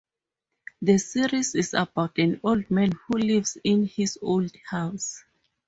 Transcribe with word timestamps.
The 0.81 0.97
series 0.97 1.53
is 1.53 1.75
about 1.75 2.17
an 2.17 2.39
old 2.43 2.71
man 2.71 2.91
who 3.05 3.19
lives 3.19 3.59
in 3.63 3.85
his 3.85 4.17
old 4.19 4.49
house. 4.67 5.23